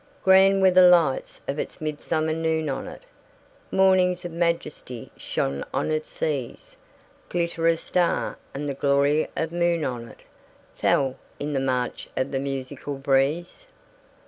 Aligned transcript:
Grand 0.23 0.63
were 0.63 0.71
the 0.71 0.81
lights 0.89 1.41
of 1.47 1.59
its 1.59 1.79
midsummer 1.79 2.33
noon 2.33 2.69
on 2.69 2.87
it 2.87 3.03
Mornings 3.69 4.25
of 4.25 4.31
majesty 4.31 5.11
shone 5.15 5.63
on 5.75 5.91
its 5.91 6.09
seas; 6.09 6.75
Glitter 7.29 7.67
of 7.67 7.79
star 7.79 8.39
and 8.51 8.67
the 8.67 8.73
glory 8.73 9.27
of 9.35 9.51
moon 9.51 9.85
on 9.85 10.07
it 10.07 10.21
Fell, 10.73 11.17
in 11.39 11.53
the 11.53 11.59
march 11.59 12.09
of 12.17 12.31
the 12.31 12.39
musical 12.39 12.95
breeze. 12.95 13.67